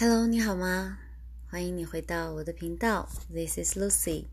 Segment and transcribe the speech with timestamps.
[0.00, 0.96] Hello，你好吗？
[1.50, 4.26] 欢迎你回到我的频道，This is Lucy。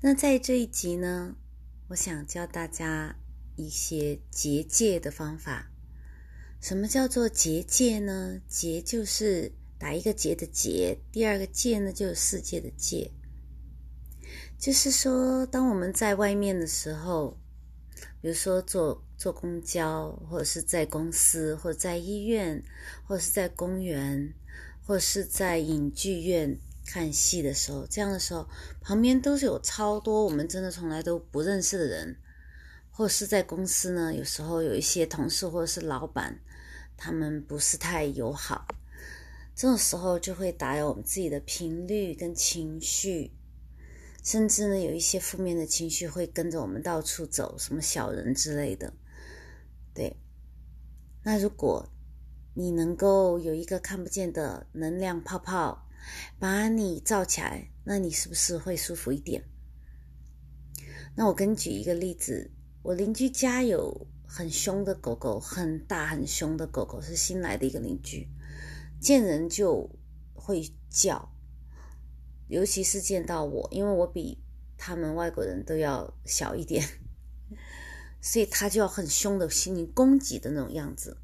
[0.00, 1.36] 那在这一集呢，
[1.88, 3.14] 我想教大家
[3.56, 5.70] 一些结界的方法。
[6.62, 8.40] 什么叫做结界呢？
[8.48, 13.10] 结就是打一个结的结，第二个界呢就是世界的界。
[14.58, 17.38] 就是说，当我们在外面的时候，
[18.22, 22.64] 比如说坐坐公交，或者是在公司，或者在医院，
[23.04, 24.32] 或者是在公园，
[24.88, 28.48] 或者是在影剧院看戏的时候，这样的时候，
[28.80, 32.16] 旁边都是有超多我们真的从来都不认识的人，
[32.90, 36.40] 或者是在公司呢，有时候有一些同事或者是老板，
[36.96, 38.66] 他们不是太友好，
[39.54, 43.32] 这种时候就会打扰我们自己的频率跟情绪。
[44.24, 48.94] 甚至呢，有一些负面的情绪会跟着我们到处走，什么小人之类的。
[49.92, 50.16] 对，
[51.24, 51.86] 那如果
[52.58, 55.86] 你能够有一个看不见的能量泡泡
[56.40, 59.44] 把你罩起来，那你是不是会舒服一点？
[61.14, 62.50] 那我跟你举一个例子，
[62.82, 68.28] 我邻居家有很凶的狗狗，很大很凶的狗狗，是新来的一个邻居，
[69.00, 69.88] 见人就
[70.34, 71.32] 会叫。
[72.48, 74.42] 尤其是见到我，因为我比
[74.76, 76.84] 他们外国人都要小一点，
[78.20, 81.18] 所以他就要很凶的心灵攻击的那种样子。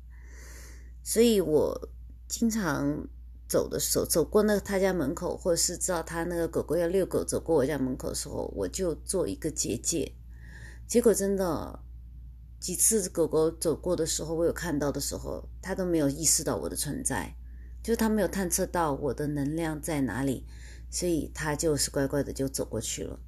[1.04, 1.88] 所以我
[2.26, 3.06] 经常
[3.46, 10.10] 走的时候，走过那个他家门口，或者是知道他那个狗狗要遛狗走过我家门口的时候，我就做一个结界。
[10.88, 11.78] 结果真的
[12.58, 17.32] 几次狗狗走过的时候，我有看到的时候，他都没有意识到我的存在，
[17.82, 20.46] 就是他没有探测到我的能量在哪里。
[20.90, 23.18] 所以他就是乖乖的就走过去了，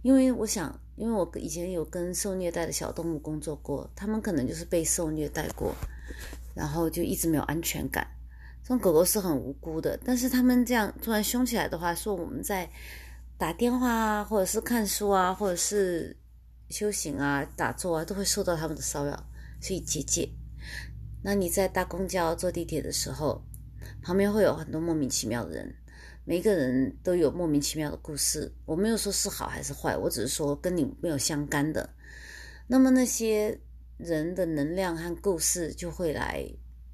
[0.00, 5.74] 因为我想，因为我以前有跟受虐待的小动物工作过，他们可能就是被受虐待过，
[6.54, 8.06] 然后就一直没有安全感。
[8.62, 12.70] 这种狗狗是很无辜的，但是他们这样突然凶起来的话，说我们在
[13.36, 16.16] 打电话啊，或者是看书啊，或者是
[16.70, 19.26] 修行啊、打坐啊，都会受到他们的骚扰，
[19.60, 20.28] 所以结界。
[21.22, 23.44] 那你在搭公交、坐地铁的时候，
[24.02, 25.74] 旁边会有很多莫名其妙的人。
[26.26, 31.90] 每一个人都有莫名其妙的故事，我没有说是好还是坏，我只是说跟你没有相干的。
[32.66, 33.60] 那么那些
[33.96, 36.46] 人的能量和故事就会来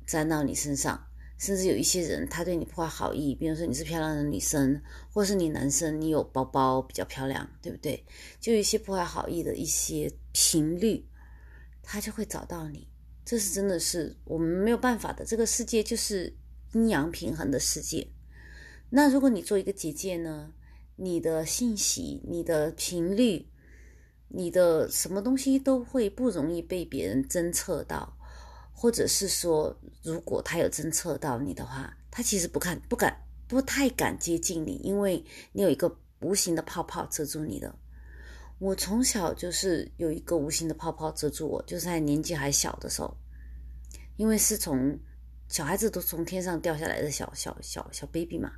[0.06, 1.06] 沾到你身上，
[1.38, 4.80] 甚至有一些人他对你不怀好意，比如说你是漂亮的女生，
[5.12, 8.04] 或是你男生，你有包包比较漂亮，对不对？
[8.40, 11.06] 就有一些不怀好意的一些频率，
[11.82, 12.88] 他就会找到你。
[13.24, 16.36] 这是真的是我们没有办法的，这个世界就是
[16.72, 18.08] 阴阳平衡的世界。
[18.90, 20.52] 那如果你做一个结界呢？
[21.02, 23.48] 你的信息、你的频率、
[24.32, 28.16] 你的什么东西都会不容易被别人侦测到，
[28.72, 37.74] 或者是说，如果他有侦测到你的话，他其实不看、不敢、不太敢接近你，因为你有一个无形的泡泡遮住你的。
[38.60, 43.16] 我从小就是有一个无形的泡泡遮住我，就是在年纪还小的时候，
[44.16, 44.96] 因为是从
[45.48, 48.52] 小孩子都从天上掉下来的小小小小 baby 嘛。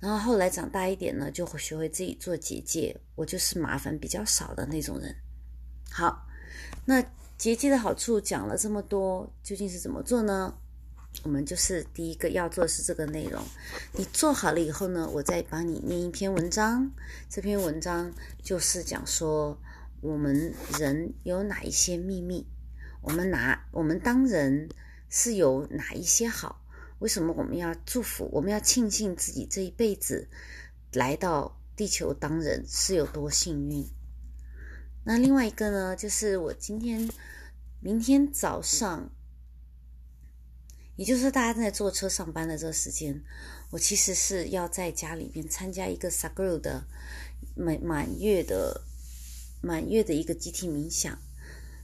[0.00, 2.96] 然后后来长大一点呢，就会学会自己做结界。
[3.14, 5.14] 我就是麻烦比较少的那种人。
[5.90, 6.26] 好，
[6.84, 7.02] 那
[7.36, 10.54] 结界的好处讲了这么多，究竟是怎么做呢？
[11.24, 13.42] 我们就是第一个要做的是这个内容。
[13.92, 16.88] 你做好了以后呢，我再帮你念一篇文章。
[17.28, 19.58] 这篇文章就是讲说
[20.00, 22.46] 我们人有哪一些秘密，
[23.02, 24.68] 我们拿我们当人
[25.08, 26.62] 是有哪一些好。
[26.98, 28.28] 为什么我们要祝福？
[28.32, 30.28] 我们要庆幸自己这一辈子
[30.92, 33.86] 来到地球当人是有多幸运。
[35.04, 37.08] 那另外一个呢，就是我今天、
[37.80, 39.10] 明天早上，
[40.96, 43.22] 也就是大家正在坐车上班的这个时间，
[43.70, 46.84] 我其实是要在家里边参加一个 Sagru 的
[47.54, 48.82] 满满月的
[49.62, 51.16] 满月的一个集体冥想，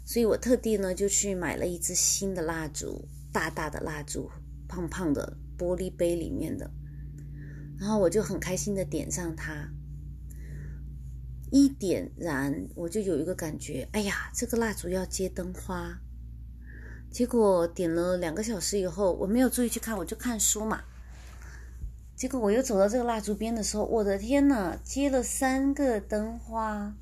[0.04, 4.28] 所以我特地呢就去买了一支新的蜡烛，大大的蜡烛。
[4.74, 6.68] 胖胖的玻璃杯里面的，
[7.78, 9.68] 然后我就很开心的点上它，
[11.52, 16.00] 一点燃我就有一个感觉，哎呀，这个蜡烛要接灯花。
[17.08, 20.82] 结果点了两个小时以后，我没有注意去看，我就看书嘛。
[22.16, 26.96] 结果我又走到这个蜡烛边的时候，我的天呐，接了三个灯花，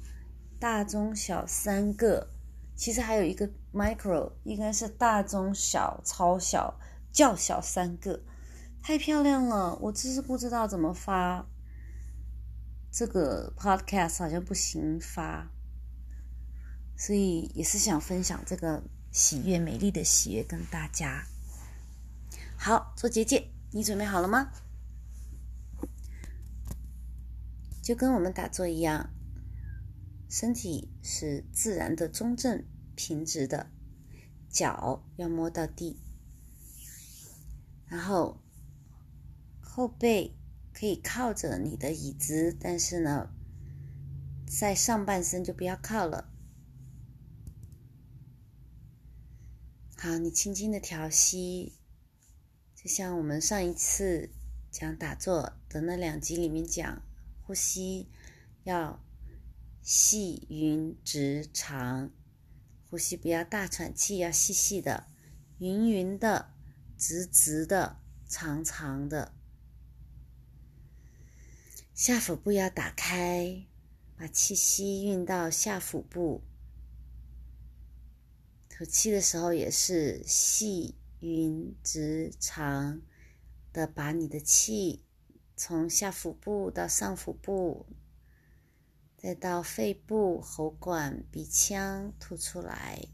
[0.60, 2.28] 大中小三个，
[2.76, 6.78] 其实还有一个 micro，应该是大中小超小。
[7.12, 8.24] 较小三个，
[8.82, 9.76] 太漂亮了！
[9.76, 11.46] 我只是不知道怎么发
[12.90, 15.50] 这个 podcast，好像不行发，
[16.96, 21.24] 所以也是想分享这个喜悦、美丽的喜悦跟大家。
[22.56, 24.50] 好，做结界，你准备好了吗？
[27.82, 29.10] 就跟我们打坐一样，
[30.30, 32.64] 身体是自然的中正
[32.94, 33.70] 平直的，
[34.48, 35.98] 脚要摸到地，
[37.92, 38.40] 然后
[39.60, 40.34] 后背
[40.72, 43.28] 可以靠着你的椅子，但是呢，
[44.46, 46.32] 在上半身就不要靠了。
[49.98, 51.74] 好，你轻轻的调息，
[52.74, 54.30] 就像我们上一次
[54.70, 57.02] 讲打坐的那两集里面讲。
[57.44, 58.08] 呼吸
[58.64, 59.04] 要
[59.82, 62.10] 细匀直长，
[62.88, 65.08] 呼吸不要大喘气，要细细的、
[65.58, 66.54] 匀匀的、
[67.02, 67.96] 直直的、
[68.28, 69.34] 长长的。
[71.92, 73.66] 下腹部要打开，
[74.16, 76.44] 把气息运到下腹部。
[78.68, 83.02] 吐气的时候也是细匀直长
[83.72, 85.04] 的，把你的气。
[85.56, 87.86] 从下腹部到上腹部，
[89.16, 93.08] 再到肺部、喉管、鼻腔吐出来。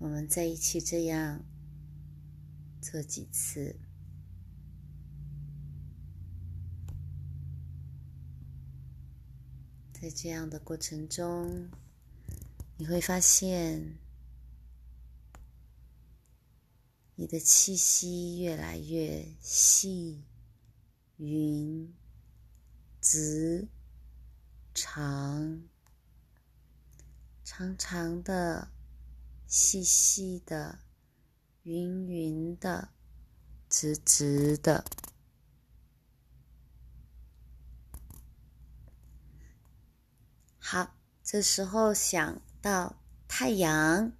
[0.00, 1.44] 我们在一起这样
[2.80, 3.78] 做几次，
[9.92, 11.68] 在这样的过程中，
[12.78, 13.98] 你会发现。
[17.16, 20.24] 你的气息越来越细、
[21.18, 21.94] 匀、
[22.98, 23.68] 直、
[24.72, 25.60] 长、
[27.44, 28.72] 长长的、
[29.50, 30.78] 细细的、
[31.64, 32.90] 匀匀的、
[33.68, 34.84] 直直的。
[40.56, 44.12] 好，这时候想到太阳。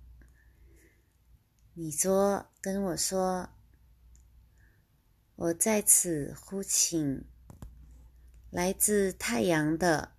[1.75, 3.51] 你说跟我说，
[5.37, 7.25] 我在此呼请
[8.51, 10.17] 来自太阳的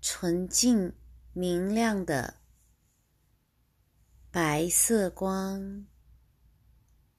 [0.00, 0.92] 纯净
[1.32, 2.40] 明亮的
[4.34, 5.86] 白色光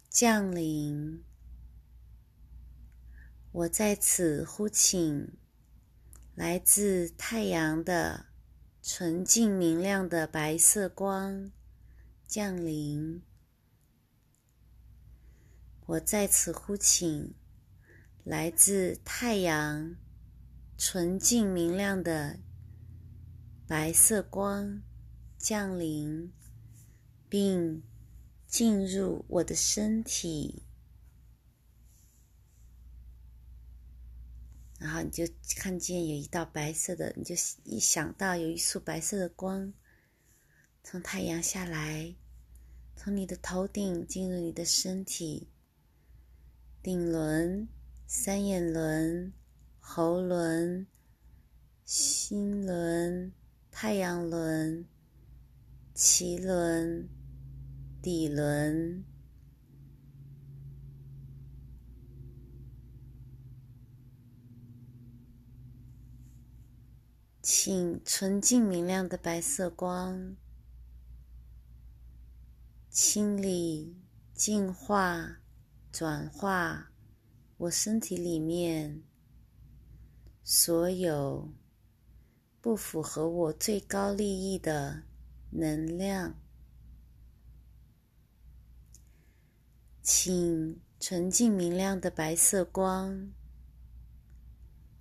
[0.10, 1.24] 降临。
[3.54, 5.38] 我在此呼请
[6.34, 8.26] 来自太阳的
[8.84, 11.54] 纯净明亮的白色光。
[12.28, 13.24] 降临，
[15.86, 17.34] 我在此呼请
[18.26, 19.96] 来自太阳
[20.78, 22.42] 纯净明亮的
[23.66, 24.82] 白色光
[25.38, 26.34] 降临，
[27.36, 27.84] 并
[28.48, 30.64] 进入我的身体。
[34.80, 35.26] 然后你就
[35.58, 37.36] 看见有一道白色的，你就
[37.66, 39.74] 一想到有一束白色的光
[40.82, 42.16] 从太阳下来。
[42.96, 45.50] 从你的头顶进入你的身体，
[46.82, 47.68] 顶轮、
[48.08, 49.34] 三眼轮、
[49.82, 50.88] 喉轮、
[51.84, 53.34] 心轮、
[53.70, 54.86] 太阳轮、
[55.94, 57.10] 脐轮、
[58.06, 59.04] 底轮，
[67.42, 70.36] 请纯净明亮的白色光。
[72.92, 73.98] 清理、
[74.36, 75.39] 净化、
[75.91, 76.91] 转化
[77.58, 79.01] 我身体里面
[80.44, 81.51] 所有
[82.62, 85.06] 不符合我最高利益的
[85.50, 86.39] 能量，
[90.08, 93.32] 请纯净明亮的白色光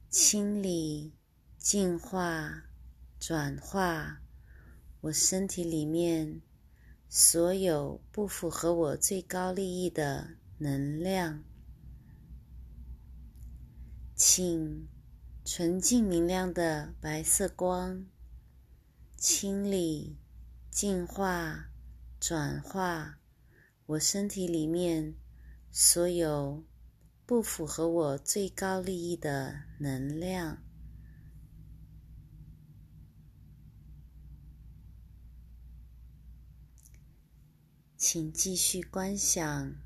[0.08, 1.12] 清理、
[1.58, 2.70] 净化、
[3.20, 4.22] 转化
[5.02, 6.40] 我身体里面。
[7.06, 11.44] 所有不符合我最高利益的能量，
[14.16, 14.88] 请
[15.44, 18.06] 纯净明亮的白色光
[19.18, 20.16] 清理、
[20.70, 21.66] 净化、
[22.18, 23.18] 转化
[23.86, 25.14] 我身体里面
[25.70, 26.64] 所有
[27.26, 30.62] 不符合我最高利益的能量。
[37.96, 39.76] 请继续观想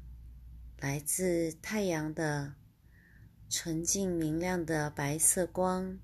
[0.78, 2.54] 来自太阳的
[3.48, 5.98] 纯净明亮的白色光，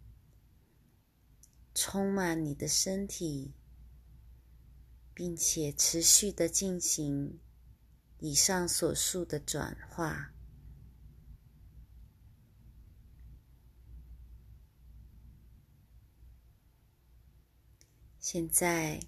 [1.75, 3.55] 充满你的身体，
[5.13, 7.39] 并且持续的进行
[8.25, 10.33] 以上所述的转化。
[18.19, 18.99] 现在，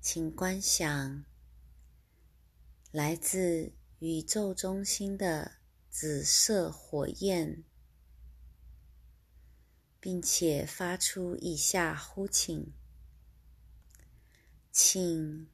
[0.00, 1.24] 请观想。
[2.90, 7.62] 来自宇宙中心的紫色火焰，
[10.00, 12.72] 并且发出以下呼请：
[14.72, 15.48] 请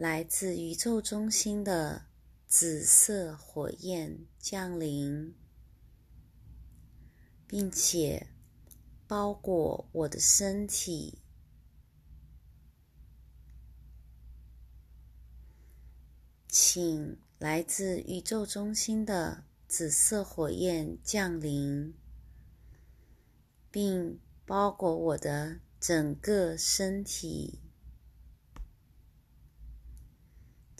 [0.00, 2.06] 来自宇宙中心的
[2.46, 5.34] 紫色火焰降临，
[7.46, 8.28] 并且
[9.06, 11.18] 包裹我的身体。
[16.48, 21.94] 请来自宇宙中心的紫色火焰降临，
[23.70, 27.60] 并包裹我的整个身体。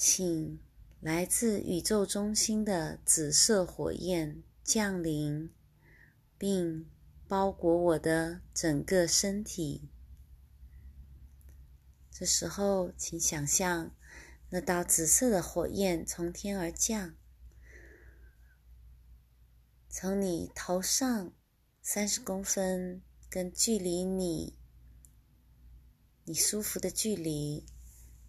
[0.03, 0.59] 请
[1.03, 5.51] 来自宇宙中心的紫色火焰降临，
[6.39, 6.89] 并
[7.29, 9.91] 包裹我的整个身体。
[12.11, 13.95] 这时候，请想象。
[14.49, 17.15] 那道紫色的火焰从天而降，
[19.91, 21.35] 从你头上
[21.83, 24.59] 三十公分，跟距离你
[26.25, 27.67] 你舒服的距离，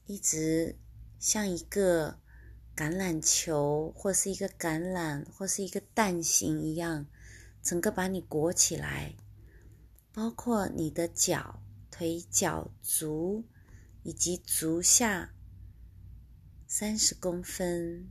[0.06, 0.75] 一直
[1.22, 2.18] 像一个
[2.75, 7.06] 橄榄球，或是一个橄榄，或是一个蛋形一样，
[7.62, 9.13] 整个把你裹起来，
[10.12, 11.62] 包括你的脚、
[11.92, 13.46] 腿、脚、足
[14.01, 15.32] 以及足下。
[16.66, 18.10] 三十公分，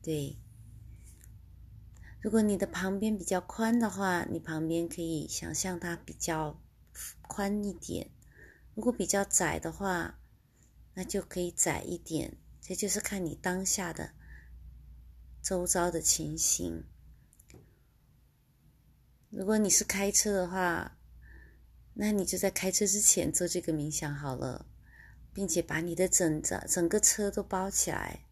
[0.00, 0.38] 对。
[2.22, 6.62] 如果你的旁边比较宽的话，你旁边可以想象它比较
[7.22, 8.06] 宽一点；
[8.74, 10.19] 如果比较窄的话，
[11.00, 12.36] 那就可以窄一点。
[12.60, 14.12] 这就是看你当下的
[15.42, 16.84] 周遭的情形。
[19.30, 20.98] 如果你是开车的话，
[21.94, 24.66] 那你就在开车之前做这个冥想好了。
[25.32, 28.26] 并且把你的整整整个车都包起来，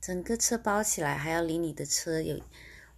[0.00, 2.40] 整个车包起来，还要离你的车有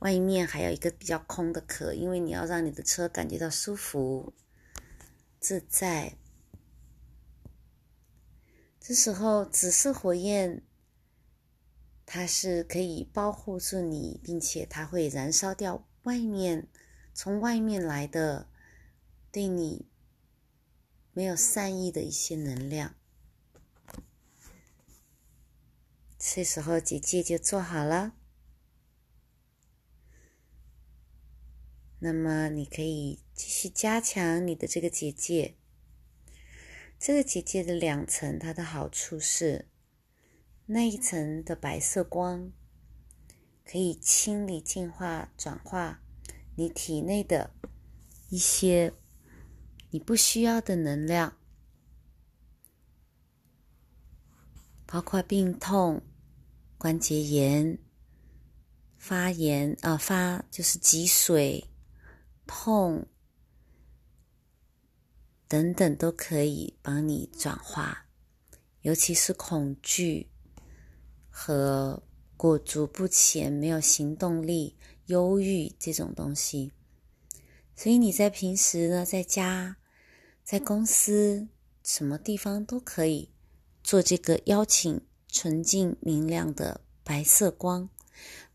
[0.01, 4.35] 外面还有一个比较空的壳，因为你要让你的车感觉到舒服、
[5.41, 6.19] 自在。
[8.87, 10.63] 这时候，紫色火焰
[12.05, 16.69] 它是可以保护住你，并且它会燃烧掉外面
[17.15, 18.51] 从外面来的
[19.33, 19.89] 对你。
[21.15, 22.95] 没有善意的一些能量，
[26.19, 28.15] 这时候结界就做好了。
[32.01, 35.57] 那么你可以继续加强你的这个结界。
[37.07, 39.69] 这个结界的两层，它的好处是，
[40.65, 42.51] 那一层的白色光
[43.63, 46.01] 可以清理、净化、转化
[46.57, 47.51] 你体内的
[48.31, 48.95] 一些。
[49.91, 51.37] 你不需要的能量，
[54.87, 56.01] 包括病痛、
[56.79, 57.79] 关节炎、
[58.97, 61.67] 发炎啊发就是积水、
[62.47, 63.07] 痛
[65.49, 68.07] 等等，都可以帮你转化。
[68.83, 70.29] 尤其是恐惧
[71.31, 72.03] 和
[72.37, 76.73] 裹足不前、没有行动力、忧郁这种东西，
[77.75, 79.77] 所以你在平时呢，在家。
[80.43, 81.49] 在公司
[81.83, 83.31] 什么地方都可以
[83.83, 87.89] 做这个邀请纯净明亮的白色光，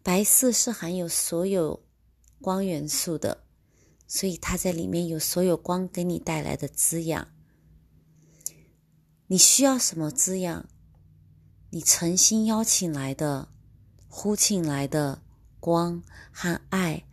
[0.04, 1.84] 白色是含有所有
[2.40, 3.44] 光元素的，
[4.10, 7.30] 所以它在里面有所有光给你带来的滋养。
[9.28, 10.68] 你需要什么滋养？
[11.70, 13.48] 你诚心邀请来的、
[14.10, 15.22] 呼请来的
[15.62, 17.06] 光和爱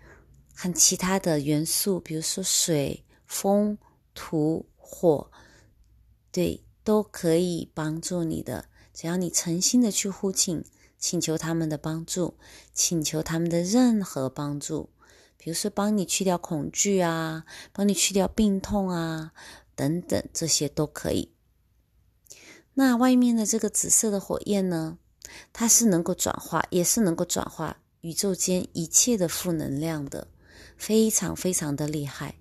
[0.53, 3.79] 和其他的元素，比如说水、风。
[4.19, 5.31] 土火，
[6.33, 8.65] 对，都可以帮助你的。
[8.95, 10.65] 只要你诚心的去呼请，
[10.99, 12.39] 请求他们的帮助，
[12.73, 14.89] 请求他们的任何帮助，
[15.37, 19.33] 比如说帮你去掉恐惧啊，帮你去掉病痛啊，
[19.75, 21.33] 等等，这些都可以。
[22.75, 24.99] 那外面的这个紫色的火焰呢？
[25.53, 30.29] 它是能够转化，也是能够转化宇宙间一切的负能量的，
[30.77, 32.37] 非常非常的厉害。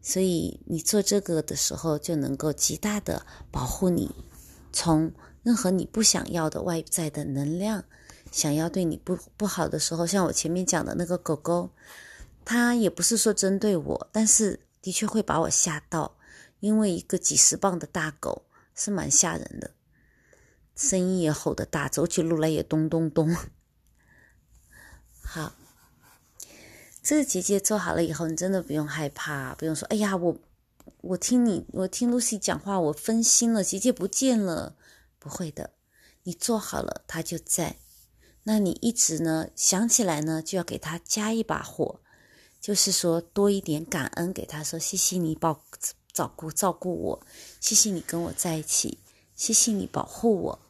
[0.00, 4.10] 所以你做这个的时候，就能够极大的保护你，
[4.72, 7.84] 从任何你不想要的外在的能量，
[8.32, 11.70] 想要对你不不好的时候，像我前面讲的那个狗狗，
[12.50, 16.16] 他也不是说针对我，但是的确会把我吓到，
[16.60, 19.72] 因为一个几十磅的大狗是蛮吓人的，
[20.74, 23.36] 声音也吼得大，走起路来也咚咚咚。
[25.22, 25.52] 好。
[27.02, 30.38] 这个结界做好了以后，你真的不用害怕，不用说“哎呀，我
[31.02, 34.74] 我听你，我听 Lucy 讲话，我分心了，结界不见了”，
[35.20, 35.74] 不会的。
[36.22, 37.76] 你做好了，它就在。
[38.44, 42.00] 那你一直呢想起来呢，就要给它加一把火，
[42.68, 45.64] 就是说多一点感恩给他说谢谢你保
[46.12, 47.26] 照顾照顾我，
[47.62, 48.98] 谢谢你跟我在一起，
[49.34, 50.60] 谢谢你保护我。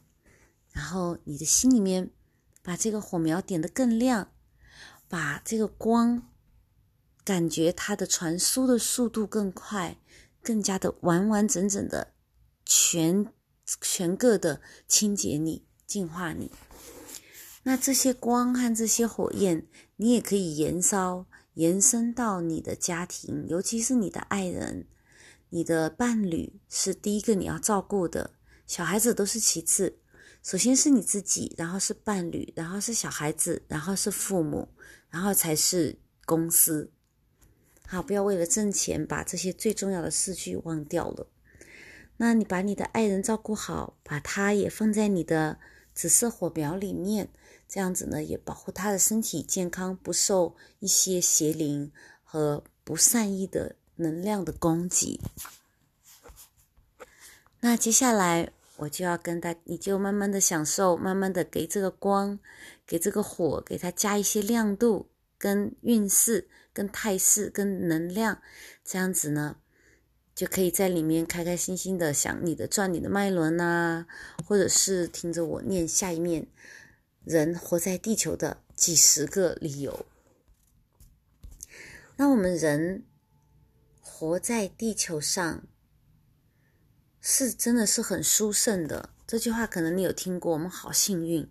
[0.71, 2.09] 然后你的心里面
[2.63, 4.31] 把这个火苗点得更亮，
[5.09, 6.23] 把这个光
[7.25, 9.97] 感觉它的传输的速度更快，
[10.41, 12.13] 更加的完完整整的
[12.65, 13.27] 全
[13.81, 16.49] 全个的清洁你、净化你。
[17.63, 21.25] 那这些光和这些火焰，你也可以延烧
[21.59, 24.87] 延伸到你的家庭，尤其是你的爱人、
[25.49, 28.31] 你的伴侣是第一个你要照顾的，
[28.65, 29.99] 小孩子都是其次。
[30.41, 34.69] 首先是你自己，然后是伴侣，然后是小孩子，然后是父母，
[35.09, 36.93] 然后才是公司。
[37.85, 41.27] 好，不要为了挣钱把这些最重要的事去忘掉了。
[42.15, 45.59] 那你把你的爱人照顾好，把他也放在你的
[45.93, 47.27] 紫色火苗里面，
[47.69, 51.91] 这样子呢，也保护他的身体健康，不受一些邪灵
[52.23, 55.21] 和不善意的能量的攻击。
[57.61, 58.51] 那接下来。
[58.81, 62.39] 我就要跟大，你就慢慢的享受，慢慢的给这个光，
[62.87, 68.41] 给这个火，给它加一些亮度、跟运势、跟态势、跟能量，
[68.85, 69.57] 这样子呢，
[70.33, 74.05] 就可以在里面开开心心的想你的转你的脉轮呐，
[74.47, 76.47] 或者是听着我念下一面
[77.29, 80.03] 人活在地球的几十个理由。
[82.15, 83.05] 那我们人
[84.01, 85.63] 活在地球上。
[87.21, 90.53] 是真的是很殊胜的这句话，可能你有听过。
[90.53, 91.47] 我们好幸运，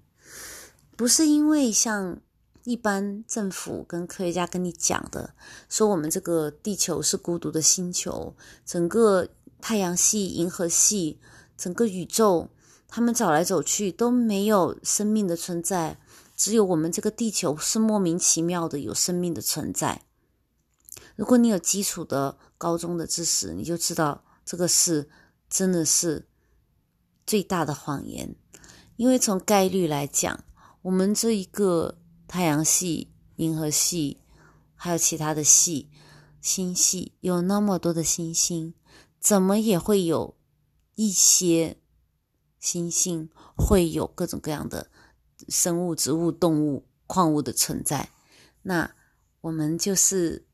[0.96, 2.22] 不是因为像
[2.64, 5.34] 一般政府跟科学家跟你讲的，
[5.68, 9.28] 说我们这个地球是孤独的星球，整个
[9.60, 11.20] 太阳系、银河系、
[11.56, 12.48] 整个宇宙，
[12.88, 16.00] 他们找来走去都没有生命的存在，
[16.34, 20.02] 只有我们这个地球是莫名其妙的有生命的存在。
[21.14, 25.08] 如果你有基础的高中的知识，你就知道这个是。
[25.50, 26.28] 真的是
[27.26, 28.36] 最大的谎言，
[28.96, 30.44] 因为从概率来讲，
[30.82, 31.96] 我们这一个
[32.26, 34.18] 太阳系、银河系，
[34.74, 35.88] 还有其他的系、
[36.42, 38.74] 星系，有那么多的星星，
[39.18, 40.36] 怎么也会有
[40.96, 41.78] 一些
[42.58, 44.90] 星星会有各种各样的
[45.48, 48.10] 生物、植物、动物、矿物的存在。
[48.62, 48.94] 那
[49.40, 50.46] 我们就是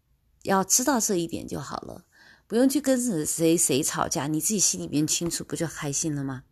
[0.42, 2.04] 要知道这一点就好了。
[2.46, 6.44] 不用去跟谁谁吵架，你自己心里边清楚，不就开心了吗？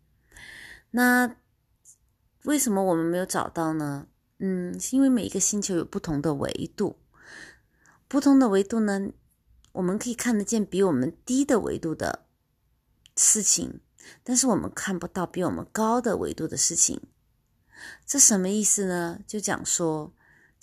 [0.90, 1.36] 那
[2.44, 4.08] 为什么我们没有找到呢？
[4.38, 6.98] 嗯，是因为每一个星球有不同的维度，
[8.08, 9.12] 不同的维度呢，
[9.72, 12.24] 我们可以看得见比我们低的维度的
[13.16, 13.80] 事情，
[14.22, 17.00] 但是我们看不到比我们高的维度的事情。
[18.06, 19.20] 这什么意思呢？
[19.26, 20.12] 就讲说。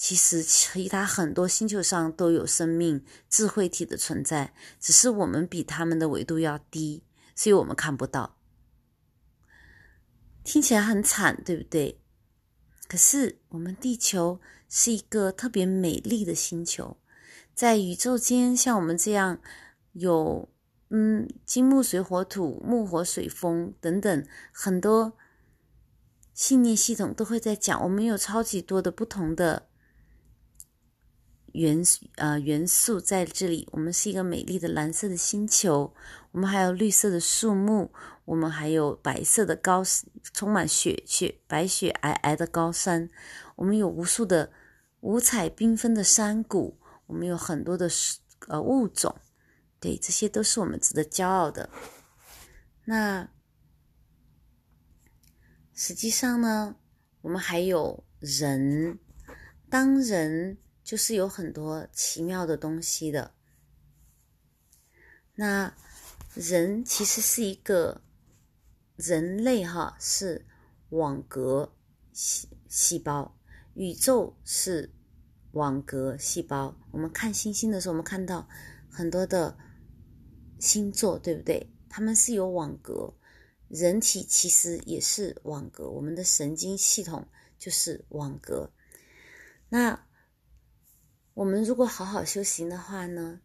[0.01, 7.03] 其实，其他很多星球上都有生命、智慧体的存在，只是我们比他们的维度要低，
[7.35, 8.37] 所以我们看不到。
[10.41, 11.99] 听起来很惨，对不对？
[12.87, 16.95] 可是，我们地球是一个特别美丽的星球，
[17.53, 19.41] 在宇宙间，像我们这样
[19.91, 20.47] 有
[20.89, 25.13] 嗯金木水火土、木火水风等等很多
[26.33, 29.67] 信念系统都会在讲，我们有超级多的不同的。
[31.53, 31.83] 元
[32.17, 35.95] 呃元素在这里，我们是一个美丽的蓝色的星球，
[36.31, 37.91] 我们还有绿色的树木，
[38.25, 39.83] 我们还有白色的高
[40.31, 43.09] 充满雪雪白雪皑皑的高山，
[43.55, 44.51] 我们有无数的
[44.99, 47.89] 五彩缤纷的山谷，我们有很多的
[48.47, 49.15] 呃物种，
[49.79, 51.69] 对，这些都是我们值得骄傲的。
[52.85, 53.29] 那
[55.73, 56.75] 实际上呢，
[57.21, 58.99] 我们还有人，
[59.69, 60.57] 当人。
[60.81, 63.35] 就是有很多奇妙的东西的。
[65.35, 65.71] 那
[66.33, 68.01] 人其实是一个
[68.95, 70.47] 人类哈，是
[70.89, 71.75] 网格
[72.11, 73.37] 细细胞，
[73.75, 74.91] 宇宙是
[75.51, 76.75] 网格细胞。
[76.89, 78.49] 我们看星星的时候，我们看到
[78.89, 79.55] 很多的
[80.59, 81.67] 星座，对不对？
[81.89, 83.13] 他们是有网格，
[83.67, 88.71] 人体其实也是网格，我们的神经系统就是网格。
[89.69, 90.05] 那
[91.33, 93.41] 我们如果好好修行的话呢，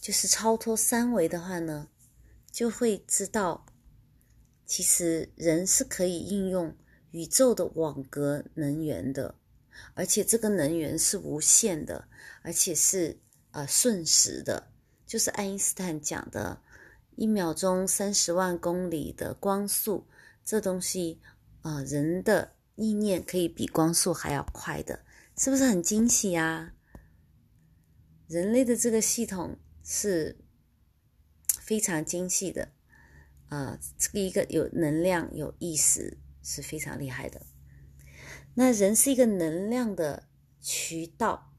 [0.00, 1.88] 就是超脱三维的话呢，
[2.50, 3.66] 就会知道，
[4.64, 6.76] 其实人是可以应用
[7.10, 9.36] 宇宙的网格能源的，
[9.94, 12.08] 而且这个能源是无限的，
[12.42, 14.69] 而且是呃瞬时的，
[15.10, 16.62] 就是爱因斯坦讲的，
[17.16, 20.06] 一秒钟三十万公里的光速，
[20.44, 21.20] 这东西
[21.62, 25.04] 啊，人的意念可以比光速还要快的，
[25.36, 26.74] 是不是很惊喜呀？
[28.28, 30.38] 人类的这个系统是
[31.58, 32.68] 非常精细的，
[33.48, 37.42] 啊，这个一个有能量、有意识是非常厉害的。
[38.54, 40.28] 那人是一个能量的
[40.60, 41.49] 渠道，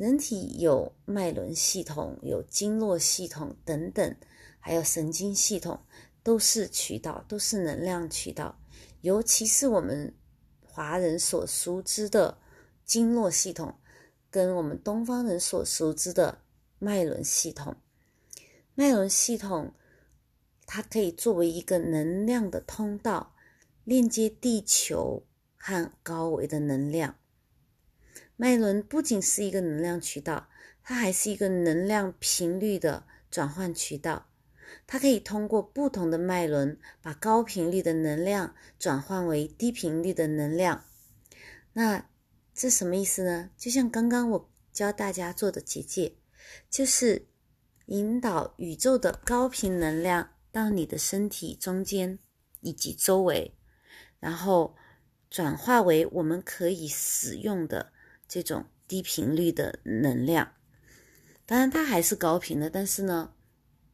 [0.00, 4.16] 人体有脉轮系统、有经络系统等等，
[4.58, 5.78] 还有神经系统，
[6.22, 8.58] 都是渠道，都是能量渠道。
[9.02, 10.14] 尤其是我们
[10.64, 12.38] 华人所熟知的
[12.86, 13.74] 经络系统。
[14.30, 16.40] 跟我们东方人所熟知的
[16.78, 17.76] 脉轮系统，
[18.74, 19.74] 脉轮系统
[20.64, 23.34] 它可以作为一个能量的通道，
[23.84, 25.24] 链接地球
[25.58, 27.16] 和高维的能量。
[28.40, 30.48] 脉轮不仅是一个能量渠道，
[30.82, 34.30] 它还是一个能量频率的转换渠道。
[34.86, 40.86] 它可以通过不同的脉轮，把高频率的能量转换为低频率的能量。
[41.74, 42.08] 那
[42.54, 43.50] 这什么意思呢？
[43.58, 46.14] 就像刚刚我教大家做的结界，
[46.70, 47.26] 就是
[47.88, 52.18] 引导宇宙的高频能量到你的身体中间
[52.62, 53.54] 以及周围，
[54.18, 54.74] 然后
[55.28, 57.92] 转化为我们可以使用的
[58.30, 60.52] 这种低频率的能量。
[61.44, 63.32] 当然，它还是高频的，但是呢，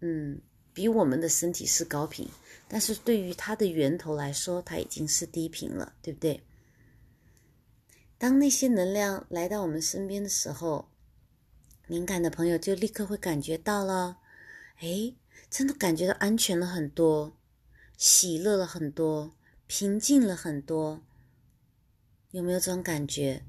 [0.00, 0.42] 嗯，
[0.74, 2.28] 比我们的身体是高频，
[2.68, 6.42] 但是对于它的源头来说，它已经是低频了，对不对？
[8.18, 10.90] 当那些能量来到我们身边的时候，
[11.86, 14.18] 敏感的朋友就立刻会感觉到了，
[14.80, 15.14] 哎，
[15.48, 17.38] 真的感觉到安全了很多，
[17.96, 19.34] 喜乐了很多，
[19.66, 21.02] 平静了很多，
[22.32, 23.42] 有没有这种感觉？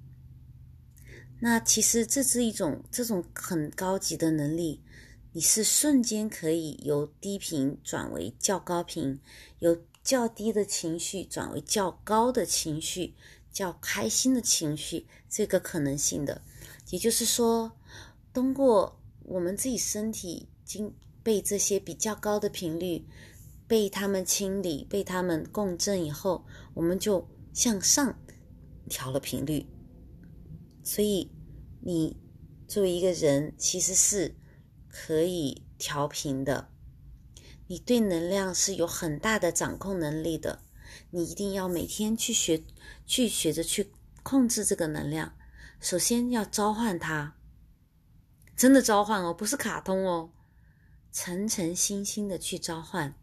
[1.40, 4.82] 那其实这是一种这种很高级的能力，
[5.34, 9.20] 你是瞬间可以由低频转为较高频，
[9.60, 13.16] 由较低的情绪转为较高的情绪。
[13.50, 16.44] 较开心的情绪，这个可能性的，
[16.92, 17.72] 也就是说，
[18.32, 23.04] 通过我们自己身体经被这些比较高的频率
[23.68, 26.46] 被他们清理、被他们共振以后，
[26.76, 28.16] 我们就向上
[28.88, 29.66] 调了频率。
[30.88, 31.30] 所以，
[31.82, 32.16] 你
[32.66, 34.38] 作为一个人，其实是
[34.88, 36.72] 可以调频的，
[37.68, 40.62] 你对能量是有很大的掌控能力的。
[41.10, 42.64] 你一定要每天去学，
[43.06, 43.92] 去学着去
[44.24, 45.36] 控制这个能量。
[45.82, 47.36] 首先要召唤它，
[48.56, 50.32] 真的召唤哦，不是卡通哦，
[51.12, 53.14] 诚诚心心的去召唤，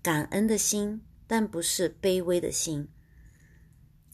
[0.00, 2.88] 感恩的心，但不是卑微的心。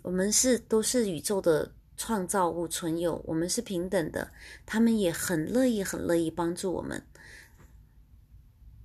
[0.00, 4.32] 我们是都是宇宙的创造物存有，我们是平等的，
[4.64, 7.06] 他们也很乐意、很乐意帮助我们。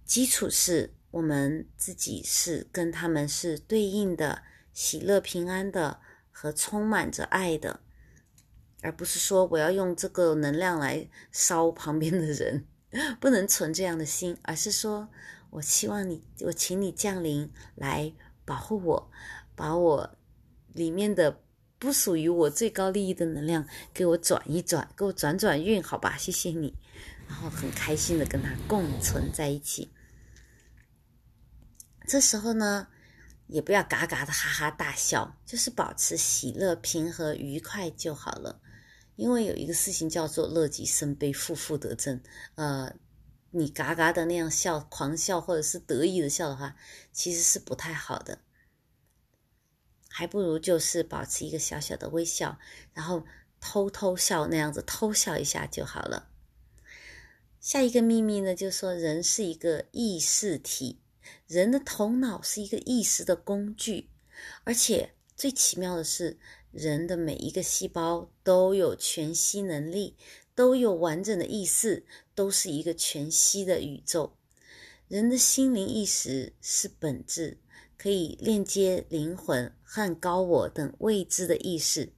[0.05, 0.93] 基础是。
[1.11, 5.99] 我们自己是跟他们是对应的，喜乐平安的
[6.31, 7.81] 和充满着爱的，
[8.81, 12.65] 而不是说我要用这个能量来烧旁边的人，
[13.19, 15.09] 不能存这样的心，而是说
[15.49, 18.13] 我希望你，我请你降临来
[18.45, 19.11] 保护我，
[19.53, 20.15] 把我
[20.71, 21.43] 里面的
[21.81, 26.15] 不属于我最高利益的能量给我转一转，给我转转运，好吧？
[26.15, 26.75] 谢谢你，
[27.27, 29.91] 然后很开心的跟他共存在一起。
[32.07, 32.87] 这时候呢，
[33.47, 38.61] 也不要嘎嘎的哈哈大笑，就是保持喜乐、平和、愉快就好了。
[39.15, 42.21] 因为有一个事情叫做乐极生悲、负负得正。
[42.53, 42.93] 呃，
[43.49, 46.75] 你嘎嘎的那样笑、狂笑或者是得意的笑的话，
[47.11, 48.37] 其实是不太好的。
[50.11, 52.59] 还不如就是保持一个小小的微笑，
[52.93, 53.25] 然后
[53.59, 56.29] 偷偷笑那样子，偷笑一下就好了。
[57.59, 60.99] 下一个秘密呢，就是说人是一个意识体。
[61.47, 64.09] 人的头脑是一个意识的工具，
[64.63, 66.37] 而且最奇妙的是，
[66.71, 70.17] 人的每一个细胞都有全息能力，
[70.55, 74.35] 都有完整的意识，都是一个全息的宇宙。
[75.07, 77.59] 人的心灵意识是本质，
[78.01, 82.11] 可以链接灵魂和高我等未知的意识。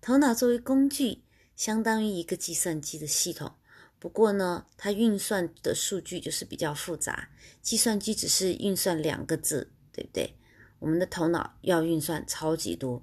[0.00, 1.22] 头脑作为工具，
[1.54, 3.54] 相当于一个计算机的系统。
[4.00, 7.28] 不过呢，它运算的数据就是比较复杂。
[7.62, 10.34] 计算机只是运算两个字，对不对？
[10.80, 13.00] 我们的头脑要运算超级多。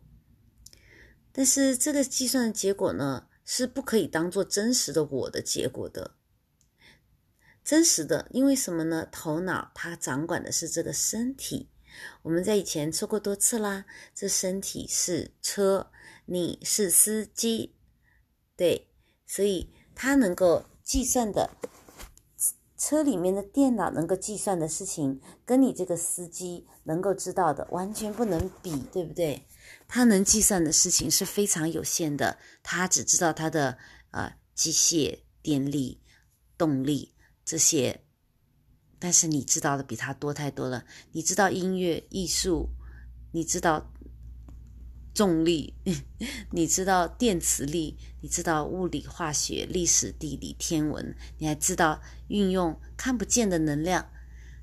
[1.32, 6.16] 但是这个计算的结果呢，是不可以当做真实的我的结果的。
[7.64, 9.08] 真实的，因为什么呢？
[9.10, 11.70] 头脑它掌管的是这个身体。
[12.22, 15.92] 我们在以前说过多次啦，这身体是车，
[16.26, 17.76] 你是司机，
[18.56, 18.90] 对，
[19.26, 20.66] 所以它能够。
[20.84, 21.50] 计算的
[22.78, 29.48] 车里面的电脑能够计算的事情，跟你这个司机能够知道的完全不能比，对不对？
[29.88, 33.78] 他能计算的事情是非常有限的，他只知道他的
[34.12, 36.02] 呃机械、电力、
[36.58, 38.04] 动力这些，
[39.04, 40.86] 但是你知道的比他多太多了。
[41.12, 42.70] 你知道音乐、艺术，
[43.34, 43.92] 你知道
[45.14, 45.74] 重力，
[46.52, 54.10] 你知道电磁力，你知道物理、化学、历史、地理、天文，你还知道运用看不见的能量。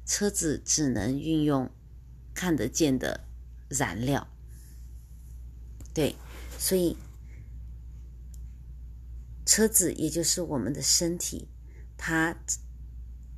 [0.06, 1.70] 车子只能运用
[2.32, 3.28] 看得见的
[3.68, 4.26] 燃料。
[5.92, 6.16] 对，
[6.58, 6.96] 所以
[9.44, 11.50] 车子也就是我们的身体，
[11.98, 12.34] 它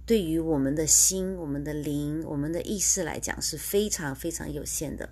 [0.04, 5.08] 对于我们的心、我们的灵、我们的意识来讲是非常非常有限的。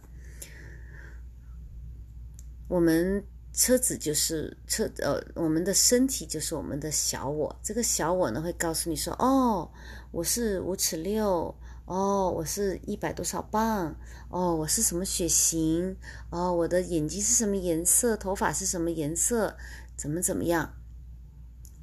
[2.69, 7.61] 我们车子就是车，呃，我们的身体就是我们的小我。
[7.63, 9.71] 这个小我呢，会告诉你说：“哦，
[10.13, 11.55] 我是五尺六。”
[11.87, 13.97] 哦，我是一百多少磅？
[14.29, 15.97] 哦，我是什么血型？
[16.31, 18.17] 哦，我的眼睛是什么颜色？
[18.17, 19.57] 头发是什么颜色？
[19.97, 20.77] 怎么怎么样？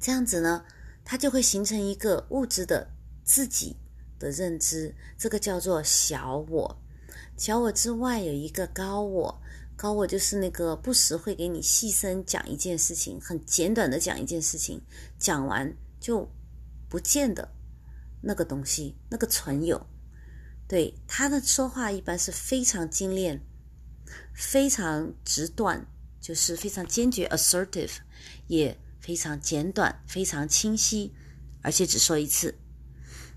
[0.00, 0.64] 这样子呢，
[1.04, 2.90] 它就会形成一个物质的
[3.28, 3.76] 自己
[4.18, 6.82] 的认知，这个叫做小我。
[7.36, 9.42] 小我之外有一个高我，
[9.76, 14.80] 高我就是那个不时会给你细声讲一件事情，很简短的讲一件事情，
[15.18, 16.26] 讲完就
[16.88, 17.52] 不见的
[18.22, 19.86] 那个东西，那个存有。
[20.66, 23.42] 对他的说话一般是非常精炼、
[24.32, 25.86] 非常直断，
[26.18, 27.98] 就是非常坚决 （assertive），
[28.46, 31.14] 也非常简短、非常清晰，
[31.62, 32.54] 而且只说一次。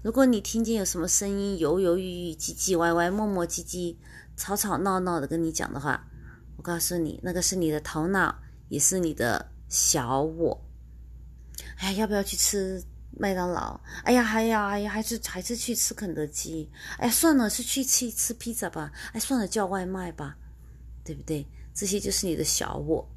[0.03, 3.95] 如果你听见有什么声音犹犹豫豫、唧唧歪歪、磨磨唧唧、
[4.35, 6.07] 吵吵闹闹的跟你讲的话，
[6.57, 10.65] 我告诉你，那个是你的头脑，也是你的小我。
[11.77, 12.83] 哎，要不要去吃？
[13.19, 20.37] 麦当劳，哎呀，哎呀，哎呀，还是还是去吃肯德基，哎呀，算了，是去吃吃披萨吧，哎，算了，叫外卖吧，
[21.03, 21.45] 对不对？
[21.75, 23.07] 这些就是你的小我。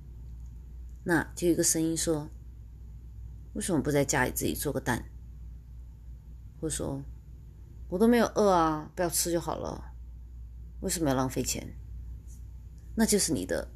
[1.05, 2.29] 那就有一个声音说
[3.55, 5.03] ：“为什么不在家里自己做个蛋？”
[6.65, 7.05] 或者说
[7.91, 9.93] ：“我都没有饿啊，不要吃就好了，
[10.81, 11.77] 为什么要浪费钱？”
[12.97, 13.69] 那就是你的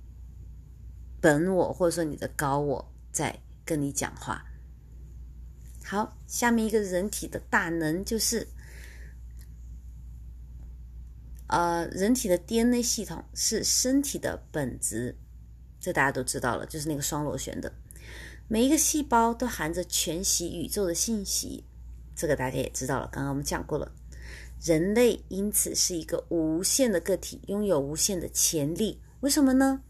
[1.21, 4.43] 本我，或者说你的高我在跟你讲话。
[5.85, 8.49] 好，下面一个人体的大能就是，
[11.49, 15.15] 呃，人体的 DNA 系统是身体的本质，
[15.79, 17.71] 这大家都知道了，就是那个双螺旋的。
[18.49, 21.67] 每一个细胞都含着全息宇宙的信息，
[22.19, 23.09] 这个大家也知道了。
[23.11, 23.91] 刚刚我们讲过了，
[24.61, 29.01] 人类因此是一个无限的个体，拥有无限的潜力。
[29.21, 29.83] 为什么呢？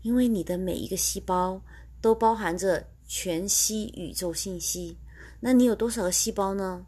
[0.00, 1.62] 因为你的每一个细胞
[2.00, 2.88] 都包含着。
[3.04, 4.96] 全息宇宙信息，
[5.40, 6.86] 那你有多少个细胞呢？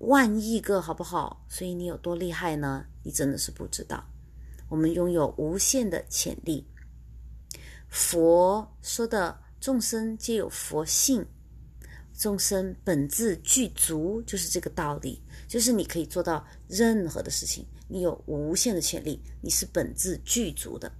[0.00, 1.46] 万亿个，好不好？
[1.48, 2.84] 所以你有多厉害呢？
[3.02, 4.06] 你真的是不知道。
[4.68, 6.68] 我们拥有无限的潜力。
[7.88, 11.26] 佛说的众生皆有佛性，
[12.16, 15.22] 众生本自具足，就是这个道理。
[15.46, 20.90] 就是你可以做到任何的事情，你有无限的潜力，你是本自具足的。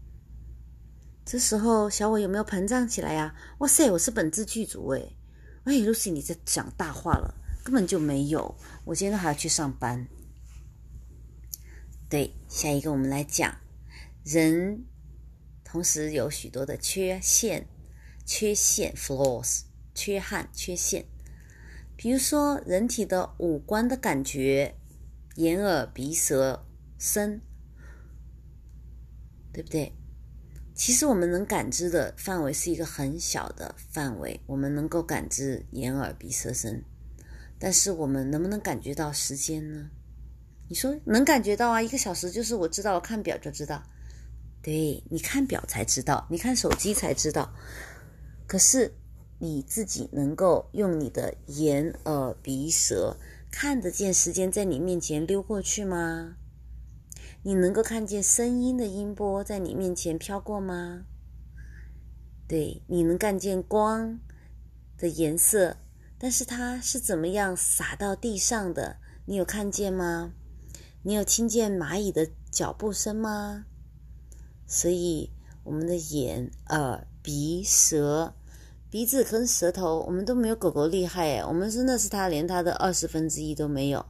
[1.25, 3.35] 这时候，小我有没有膨胀起来呀？
[3.59, 5.17] 哇塞，我是本质具足诶。
[5.65, 8.55] 哎，Lucy，你在讲大话了，根本就没有。
[8.85, 10.07] 我今天还要去上班。
[12.11, 13.57] 对，下一个我们来讲，
[14.25, 14.85] 人
[15.65, 17.67] 同时有许多的缺陷，
[18.27, 19.63] 缺陷 （flaws），
[19.95, 21.05] 缺憾、缺陷。
[21.97, 24.75] 比如说，人体的五官的感觉，
[25.37, 26.67] 眼、耳、鼻、舌、
[26.99, 27.41] 身，
[29.53, 29.93] 对不对？
[30.75, 36.83] 其实我们能感知的范围是一个很小的范围，我们能够感知眼、耳、鼻、舌、身，
[37.61, 39.89] 但是我们能不能感觉到时间呢？
[40.69, 43.81] 你说能感觉到啊，一个小时就是我知道，我看表就知道。
[44.61, 47.55] 对，你看表才知道，你看手机才知道。
[48.49, 48.93] 可是
[49.45, 53.19] 你自己能够用你的眼、耳、鼻、舌
[53.51, 56.37] 看得见时间在你面前溜过去吗？
[57.43, 61.05] 你能够看见声音的音波在你面前飘过吗？
[62.49, 64.19] 对，你能看见光
[64.97, 65.77] 的颜色，
[66.17, 68.97] 但是它是怎么样洒到地上的？
[69.27, 70.33] 你有看见吗？
[71.03, 73.67] 你有听见蚂蚁的脚步声吗？
[74.67, 78.35] 所以，我们的眼、耳、鼻、舌、
[78.95, 84.07] 鼻子跟舌头，我们都没有狗狗厉害诶，我们真的是它连它的二十分之一都没有。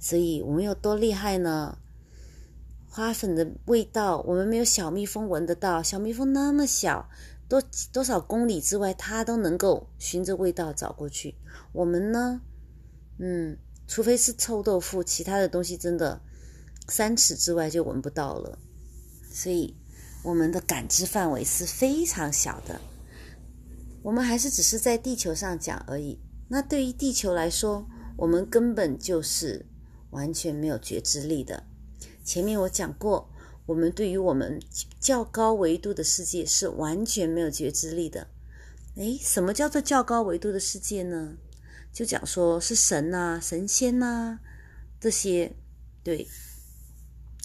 [0.00, 1.78] 所以我们有多厉害呢？
[2.88, 5.80] 花粉的味道，我们没有小蜜蜂闻得到。
[5.80, 7.08] 小蜜蜂那么小，
[7.48, 7.62] 多
[7.92, 11.36] 多少公里之外，它都能够循着味道找过去。
[11.70, 12.40] 我们呢，
[13.20, 16.20] 嗯，除非是臭豆腐，其他的东西真的
[16.88, 18.58] 三尺之外就闻不到了。
[19.32, 19.76] 所以，
[20.24, 22.80] 我们的感知范围是非常小的。
[24.06, 26.20] 我们还是只是在地球上讲而已。
[26.46, 29.66] 那对于地球来说，我们根本就是
[30.10, 31.64] 完全没有觉知力的。
[32.24, 33.32] 前面我讲过。
[33.66, 34.62] 我们对于我们
[35.00, 38.28] 较高维度的世界是完全没有觉知力的。
[38.94, 41.36] 诶，什么叫做较高维度的世界呢？
[41.92, 44.38] 就讲说是神呐、神仙呐
[45.00, 45.56] 这些。
[46.04, 46.28] 对，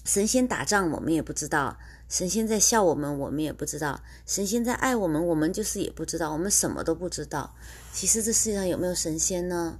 [0.06, 1.80] 神仙打仗我们也不知道，
[2.12, 7.56] 神仙在笑我们我们也不知道，神仙在爱我们我们就是也不知道，我们什么都不知道。
[7.93, 9.80] 其实这世界上有没有神仙呢？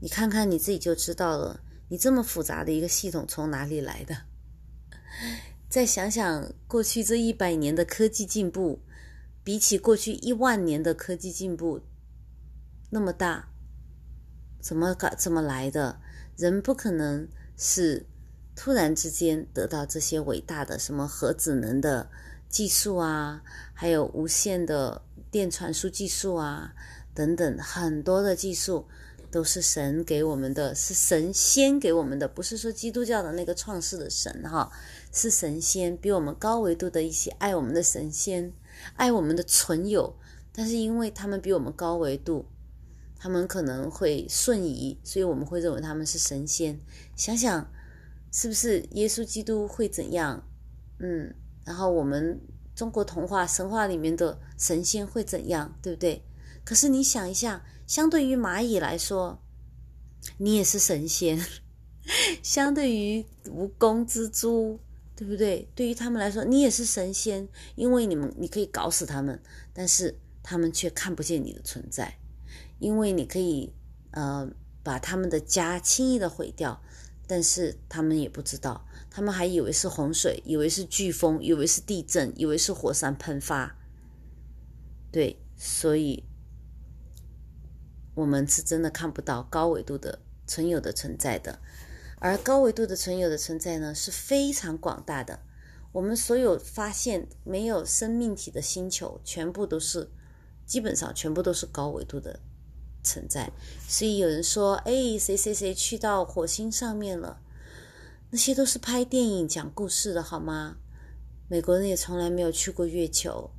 [0.00, 1.60] 你看看你自己就知道了。
[1.90, 4.16] 你这么复杂的一个系统从哪里来的？
[5.68, 8.80] 再想想过去这一百年的科技进步，
[9.44, 11.80] 比起过去一万年的科技进步
[12.90, 13.48] 那么大，
[14.60, 16.00] 怎么搞怎么来的？
[16.36, 18.06] 人不可能是
[18.56, 22.10] 突然之间得到这些伟大的什么核子能的
[22.48, 26.74] 技术啊，还有无线的电传输技术啊，
[27.14, 28.86] 等等很多的技术。
[29.30, 34.70] 都是神给我们的，是神仙给我们的，不是说基督教的那个创世的神哈，
[35.12, 38.52] 是神仙比我们高维度的一些爱我们的神仙，
[38.94, 40.14] 爱我们的存有，
[40.52, 42.46] 但是因为他们比我们高维度，
[43.18, 46.78] 他们可能会瞬移，所以我们会认为他们是神仙。
[47.16, 47.68] 想想
[48.34, 50.44] 是不是耶稣基督会怎样？
[50.98, 51.32] 嗯，
[51.64, 52.40] 然后我们
[52.74, 56.24] 中国童话神话里面的神仙会怎样，对不对？
[56.64, 57.64] 可是你想一下。
[57.86, 59.38] 相对于蚂蚁来说，
[60.38, 61.38] 你也是神仙；
[62.42, 64.80] 相对于蜈蚣、蜘蛛，
[65.14, 65.68] 对不对？
[65.74, 69.38] 对于他们来说，你也是神仙，因为你们你可以搞死他们，
[69.74, 72.18] 但是他们却看不见你的存在，
[72.78, 73.70] 因为你可以
[74.12, 74.50] 呃
[74.82, 76.82] 把他们的家轻易的毁掉，
[77.26, 83.76] 但是他们也不知道，他们还以为是洪水，以为是飓风，以为是地震，以为是火山喷发，
[85.10, 86.24] 对，所以。
[88.16, 91.58] 我们是真的看不到高维度的存有的存在的，
[92.20, 95.40] 而高维度的存有的存在呢是非常广大的。
[95.90, 100.08] 我们所有发现没有生命体的星球，全部都是
[100.64, 102.38] 基本上全部都是高维度的
[103.04, 103.52] 存在。
[103.86, 107.38] 所以有人说：“哎，谁谁谁去到火星上面了？”
[108.30, 110.78] 那些都是拍电影讲故事的，好吗？
[111.48, 113.50] 美国人也从来没有去过月球，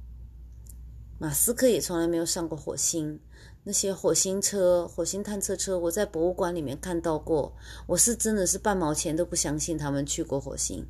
[1.17, 3.19] 马斯克也从来没有上过火星。
[3.63, 7.55] 那些火星车、火星探测车，我在博物馆里面看到过。
[7.87, 10.85] 我是真的是半毛钱都不相信他们去过火星，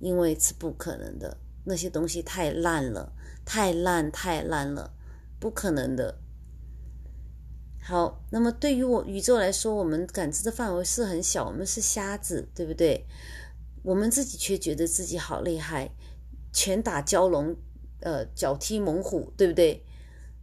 [0.00, 1.36] 因为是不可能的。
[1.64, 3.12] 那些东西太烂了，
[3.44, 4.92] 太烂太烂了，
[5.38, 6.18] 不可能的。
[7.82, 13.06] 好，那么对于我宇宙来说，我们感知的范围是很小，我们是瞎子，对不对？
[13.82, 15.90] 我们自己却觉得自己好厉害，
[16.52, 17.56] 拳打蛟龙，
[18.00, 19.84] 呃，脚踢猛虎，对不对？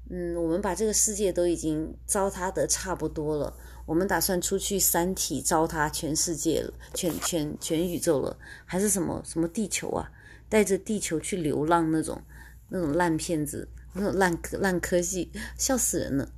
[0.09, 10.11] 嗯，我们把这个世界都已经糟蹋的差不多了，我们打算出去三体糟蹋全世界了，全全全宇宙了，还是什么什么地球啊？
[10.49, 12.21] 带着地球去流浪那种
[12.69, 16.31] 那种烂片子，那种烂烂科技，笑死人了。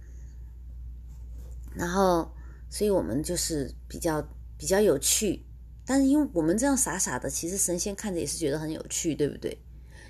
[1.75, 2.29] 然后，
[2.69, 4.21] 所以我们就是比较
[4.58, 5.45] 比较有趣，
[5.86, 9.58] 但是因为我们这样傻傻的，其实神仙看着也是觉得很有趣，对不对？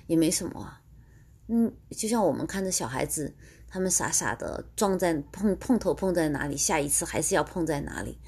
[0.06, 0.80] 也没什么啊。
[1.48, 3.34] 嗯，就像我们看着小孩子，
[3.68, 8.18] 他们傻傻的撞在碰碰头碰在哪里，下一次还是要碰在哪里，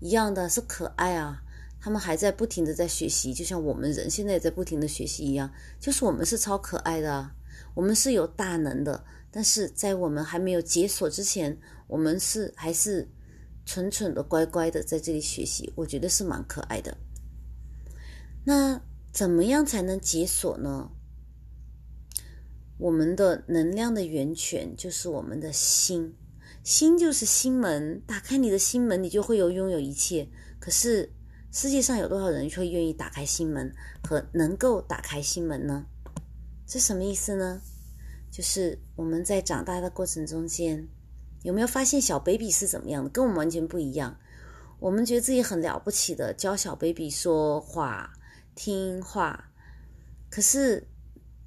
[0.00, 1.42] 一样的是可爱啊。
[1.82, 7.30] 他们还在不停的在学习，就像我们人现在也在不停的学习一样，就是我们是超可爱的，
[7.74, 11.58] 我们是有大能的，但是在我们还没有解锁之前，
[11.90, 13.08] 我们是还是
[13.66, 16.96] 蠢蠢的乖乖的在这里学习，我觉得是蛮可爱的。
[18.44, 18.80] 那
[19.12, 20.92] 怎么样才能解锁呢？
[22.78, 26.14] 我们的能量的源泉就是我们的心，
[26.62, 30.28] 心就是心门，打开你的心门，你就会有拥有一切。
[30.60, 31.12] 可是
[31.50, 33.74] 世界上有多少人会愿意打开心门
[34.04, 35.86] 和能够打开心门呢？
[36.66, 37.60] 这什么意思呢？
[38.30, 40.88] 就是我们在长大的过程中间，
[41.42, 43.10] 有没有发现小 baby 是怎么样的？
[43.10, 44.16] 跟我们完全不一样。
[44.78, 48.12] 我们觉得自己很了不起的，教小 baby 说话、
[48.54, 49.50] 听话，
[50.30, 50.86] 可是。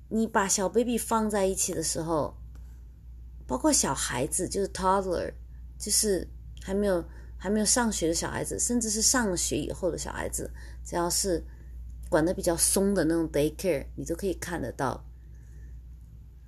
[0.10, 2.38] 你把小 baby 放在一起的时候，
[3.48, 5.34] 包括小孩子，就是 toddler，
[5.80, 6.28] 就是
[6.62, 7.04] 还没有
[7.36, 10.52] 还没有上学的小孩子，甚至是上了学以后的小孩子，
[10.86, 11.44] 只要是
[12.10, 15.04] 管的比较松的那种 daycare，你都可以看得到。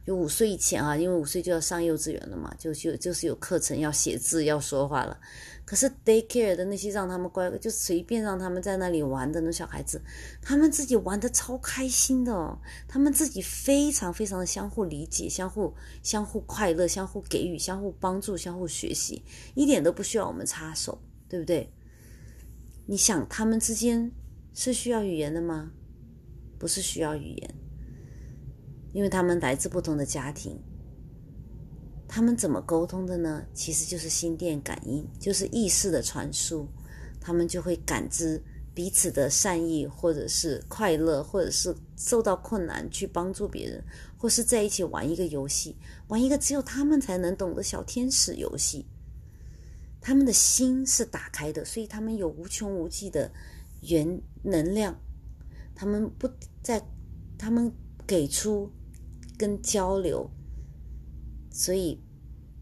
[0.06, 5.20] 就五岁以前啊，因为五岁就要上幼稚园了嘛，就就就是有课程要写字要说话了。
[5.66, 10.00] 可是 daycare 的那些让他们乖，就随便让他们在那里玩的那小孩子，
[10.44, 19.24] 他们自己玩的超开心的哦，他们自己非常非常的相互理解、相互相互快乐、相互给予、相互帮助、相互学习，
[19.56, 21.74] 一点都不需要我们插手，对不对？
[22.86, 24.12] 你想他们之间
[24.54, 25.72] 是需要语言的吗？
[26.60, 27.56] 不是需要语言。
[28.96, 30.58] 因为他们来自不同的家庭，
[32.08, 33.46] 他们怎么沟通的呢？
[33.54, 36.66] 其实就是心电感应，就是意识的传输，
[37.20, 38.42] 他们就会感知
[38.74, 43.84] 彼此的善意，或者是快乐，或者是受到困难去帮助别人，
[44.18, 45.76] 或是在一起玩一个游戏，
[46.08, 48.86] 玩一个只有他们才能懂的小天使游戏。
[50.00, 53.30] 他们的心是打开的，所以他们有无穷无尽的
[53.82, 54.98] 原能量，
[55.76, 56.30] 他们不
[56.64, 56.82] 在，
[57.38, 57.70] 他们
[58.08, 58.72] 给出。
[59.38, 60.30] 跟交流，
[61.52, 62.02] 所以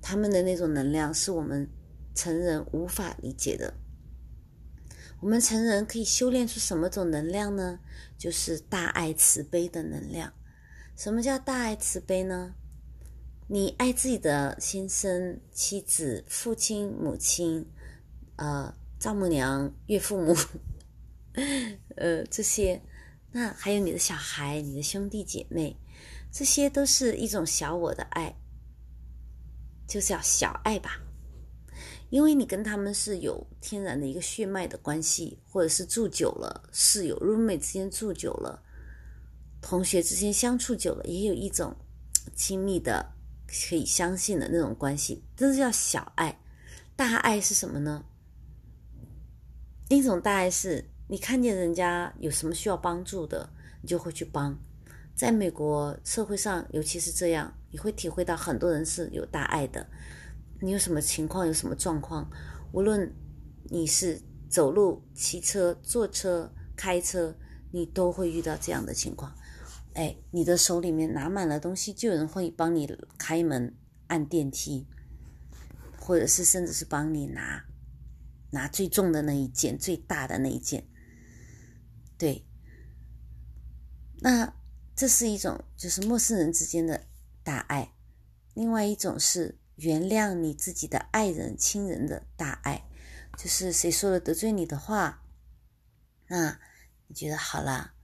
[0.02, 1.70] 他们的那种能量是我们
[2.14, 3.74] 成人无法理解的。
[5.20, 7.80] 我们成人可以修炼出什么种能量呢？
[8.18, 10.34] 就是大爱慈悲的能量。
[10.98, 12.56] 什么叫大爱慈悲呢？
[13.48, 17.66] 你爱自己的先生、妻子、父亲、母亲，
[18.36, 20.36] 呃，丈母娘、岳父母，
[21.96, 22.82] 呃，这些，
[23.32, 25.78] 那还有你的小孩、你的兄弟姐妹。
[26.34, 28.36] 这些都是一种小我的爱，
[29.88, 31.00] 就叫小爱吧。
[32.10, 38.64] 因为你跟他们是有天然的一个血脉的关系，或者是住久了，室友、roommate 之间住久了，
[39.62, 41.76] 同学之间相处久了，也有一种
[42.36, 43.14] 亲密的、
[43.46, 46.40] 可以相信的那种关系，这叫小爱。
[46.96, 48.06] 大爱是什么呢？
[49.90, 53.52] 一种大爱是你看见人家有什么需要帮助的，
[53.84, 54.58] 你就会去帮。
[55.16, 59.88] 在美国社会上，尤其是这样，你会体会到很多人是有大爱的。
[60.60, 62.30] 你有什么情况，有什么状况，
[62.72, 63.14] 无论
[63.66, 67.38] 你是走路、骑车、坐车、开车，
[67.72, 69.36] 你都会遇到这样的情况。
[69.94, 74.88] 哎，你的手里面拿满了东西，就有人会帮你开门、按电梯，
[76.00, 77.66] 或者是甚至是帮你拿
[78.50, 80.88] 拿最重的那一件、最大的那一件。
[82.18, 82.48] 对，
[84.22, 84.56] 那。
[85.04, 87.04] 这是一种就是陌生人之间的
[87.44, 87.94] 大爱，
[88.54, 92.86] 另外一种是原谅你自己的爱人、亲人的大爱，
[93.38, 95.22] 就是谁说了得罪你的话，
[96.28, 96.58] 那
[97.08, 97.96] 你觉得好了，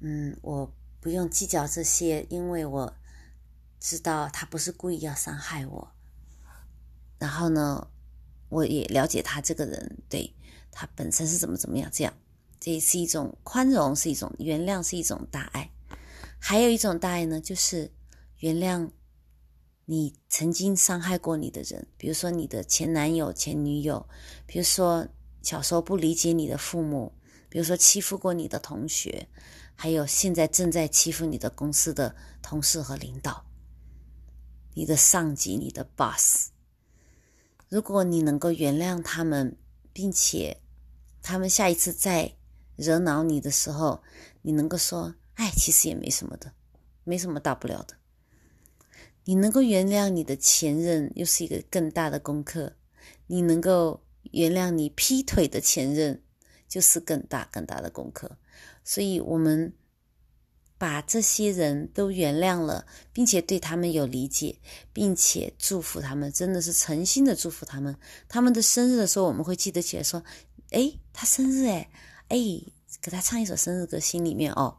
[0.00, 2.96] 嗯，我不用计较这些，因为我
[3.78, 5.92] 知道他不是故意要伤害我。
[7.20, 7.86] 然后呢，
[8.48, 10.34] 我也了解他这个人，对
[10.72, 12.12] 他本身是怎么怎么样，这样，
[12.58, 15.70] 这也是一种宽容，是一种原谅，是一种大爱。
[16.42, 17.92] 还有一种大爱呢，就是
[18.38, 18.90] 原谅
[19.84, 24.08] 你曾经伤害过你的人，比如说你的前男友、前女友，
[24.46, 25.06] 比如说
[25.42, 27.12] 小时候不理解你的父母，
[27.48, 29.28] 比如说欺负过你的同学，
[29.76, 33.44] 还有现在正在欺负你的公司的同事和领导，
[34.74, 36.48] 你的上级、你的 boss。
[37.68, 39.56] 如果你能够原谅他们，
[39.92, 40.60] 并且
[41.22, 42.34] 他们下一次再
[42.76, 44.02] 惹恼你的时候，
[44.42, 45.14] 你能够说。
[45.40, 46.52] 哎，其实也没什么的，
[47.02, 47.96] 没什么大不了的。
[49.24, 52.74] 你能够原谅你的前任，又是一个更大的功课；
[53.26, 56.22] 你能够原谅你劈腿的前任，
[56.68, 58.36] 就是更大更大的功课。
[58.84, 59.72] 所以，我们
[60.76, 64.58] 把这些人都原谅了，并且对他们有理解，
[64.92, 67.96] 并且祝福他们，真的是诚心的祝福他们。
[68.28, 70.22] 他们的生日的时候，我们会记得起来，说
[70.72, 71.90] ：“哎，他生日哎，
[72.28, 72.36] 哎，
[73.00, 74.76] 给他唱一首生日歌，心里面哦。”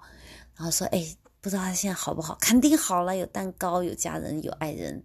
[0.62, 2.38] 然后说：“哎，不知道他现在好不好？
[2.40, 5.04] 肯定好了，有蛋糕，有家人，有爱人，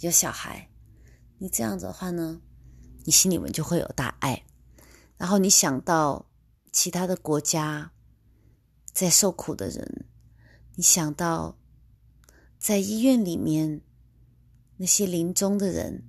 [0.00, 0.68] 有小孩。
[1.38, 2.42] 你这样子的话呢，
[3.04, 4.44] 你心里面就会有大爱。
[5.16, 6.26] 然后你想到
[6.72, 7.90] 其他的国家
[8.92, 10.04] 在受苦的人，
[10.74, 11.56] 你想到
[12.58, 13.80] 在医院里面
[14.76, 16.04] 那些临终的人，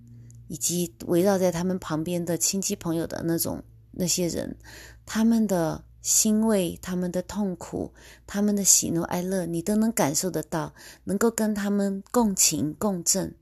[0.50, 4.58] 以及围绕在他们旁边的亲戚朋友的那种那些人，
[5.06, 7.94] 他们的。”欣慰他们的痛苦，
[8.26, 13.36] 他们的喜怒哀乐，你都能感受得到，能够跟他们共情共振，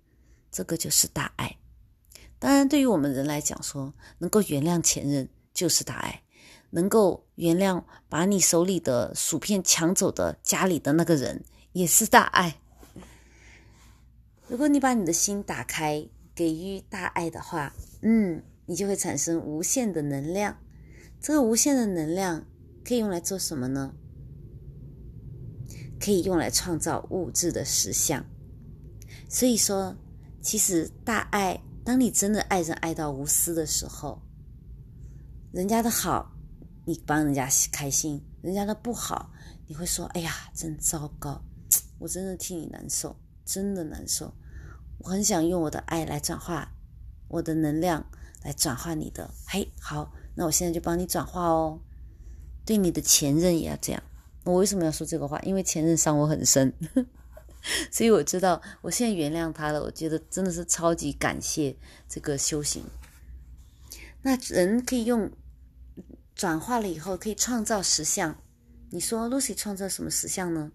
[0.51, 1.55] 这个就是大爱。
[2.37, 6.21] 当然，对于我们人来讲，说能够原谅前任就是大爱，
[6.71, 12.59] 能够原谅把你手里的薯片抢走的家里的那个人也是大爱。
[14.49, 16.05] 如果你把你的心打开，
[16.35, 20.57] 给予大爱的话，嗯，你就会产生无限的能量。
[21.19, 22.45] 这个无限的能量
[22.87, 23.93] 可以用来做什么呢？
[25.99, 28.25] 可以用来创造物质的实相。
[29.27, 29.93] 所以说，
[30.41, 34.21] 其实大爱，当你真的爱人爱到无私的时候，
[35.51, 36.31] 人家的好，
[36.85, 39.33] 你帮人家开心；人家的不好，
[39.67, 41.43] 你会说：“哎呀，真糟糕，
[41.99, 43.13] 我真的替你难受，
[43.43, 44.33] 真的难受。”
[44.99, 46.71] 我很想用我的爱来转化
[47.27, 48.09] 我的能量，
[48.43, 49.29] 来转化你的。
[49.45, 51.81] 嘿，好，那我现在就帮你转化哦。
[52.67, 54.03] 对你的前任也要这样。
[54.43, 55.39] 我为什么要说这个话？
[55.39, 56.71] 因为前任伤我很深，
[57.89, 59.81] 所以我知道我现在原谅他了。
[59.81, 61.75] 我觉得真的是超级感谢
[62.09, 62.83] 这个修行。
[64.21, 65.31] 那人可以用
[66.35, 68.37] 转化了以后，可以创造实相。
[68.89, 70.71] 你说 Lucy 创造什么实相呢？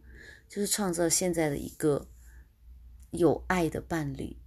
[0.48, 2.08] 就是创造现在的一个
[3.10, 4.38] 有爱的伴侣。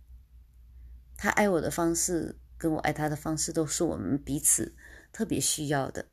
[1.18, 4.76] 他爱我的方式，跟我爱他的方式，都是我们彼此
[5.12, 6.06] 特别需要的。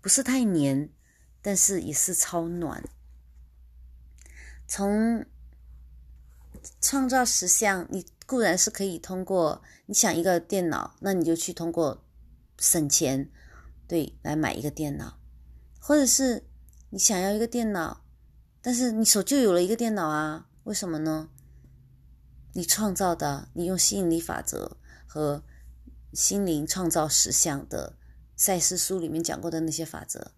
[0.00, 0.90] 不是太黏，
[1.42, 2.82] 但是也是超暖。
[4.66, 5.24] 从
[6.80, 12.04] 创造实像，你固然是可以通过你想一个电脑，那你就去通过
[12.58, 13.30] 省钱，
[13.88, 15.18] 对，来买一个电脑，
[15.80, 16.46] 或者是
[16.90, 18.04] 你想要一个电脑，
[18.62, 20.48] 但是你手就有了一个电脑啊？
[20.64, 21.30] 为什么呢？
[22.52, 24.76] 你创造的，你用吸引力法则
[25.06, 25.42] 和
[26.12, 27.96] 心灵创造实像的。
[28.40, 30.32] 赛斯书里面讲过的那些法则，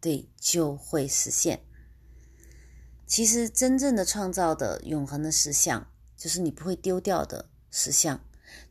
[0.00, 1.58] 对，就会实现。
[3.04, 5.84] 其实真正的创造的永恒的实相，
[6.16, 8.24] 就是你不会丢掉的实相。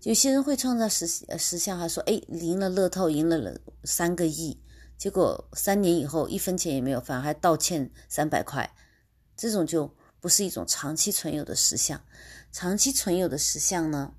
[0.04, 4.58] 有些人会创造实实相，还说：“哎，赢了乐透，赢了了三个亿。”
[4.98, 8.74] 结果三年以后一分钱也没有，反而还道歉三百块。
[9.36, 12.02] 这种就不是一种长期存有的实相。
[12.54, 14.14] 长期存有的实相呢，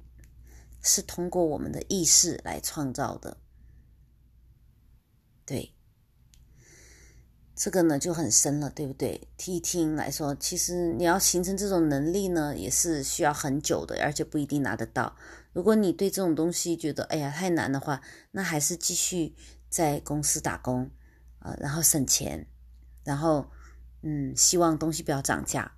[0.83, 3.39] 是通过我们的意识来创造的。
[5.49, 5.73] 对，
[7.57, 9.27] 这个呢就很深了，对不对？
[9.39, 15.17] 听一听来说，其实你要形成这种能力呢，也是需要很久的，而且不一定拿得到。
[15.55, 19.35] 如果你对这种东西觉得哎呀太难的话，那还是继续
[19.71, 20.91] 在公司打工
[21.39, 22.47] 啊，然后省钱，
[23.03, 23.51] 然后
[24.03, 25.73] 嗯，希望东西不要涨价。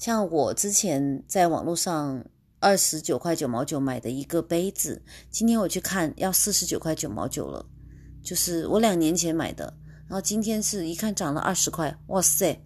[0.00, 2.24] 像我之前在网络上
[2.60, 7.66] 二十九块九毛九买的一个杯子，今天我去看要四十九块九毛九了。
[8.26, 9.72] 就是我两年前买的，
[10.08, 12.60] 然后今天是一看涨了二十块，哇塞，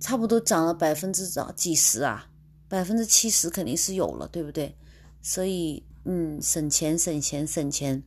[0.00, 2.30] 差不多涨了百分之涨几十啊，
[2.66, 4.74] 百分之七十肯定是有了，对不对？
[5.20, 8.02] 所以，嗯，省钱省钱省钱，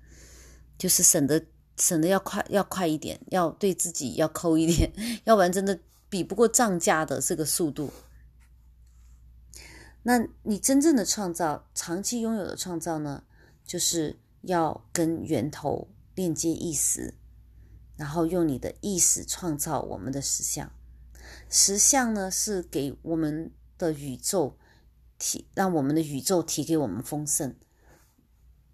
[0.79, 1.45] 就是省的
[1.77, 4.91] 省的要快要快一点，要对自己要抠一点，
[5.25, 7.93] 要不然真的比不过涨价的这个速度。
[10.01, 13.23] 那你真正的创造，长期拥有的创造呢，
[13.63, 14.17] 就是。
[14.41, 17.15] 要跟源头链接意识，
[17.95, 20.71] 然后用你的意识创造我们的实相。
[21.49, 24.57] 实相呢，是给我们的宇宙
[25.17, 27.55] 提，让我们的宇宙提给我们丰盛，